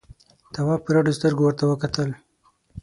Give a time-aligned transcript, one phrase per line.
[0.53, 2.09] تواب په رډو سترګو ورته وکتل.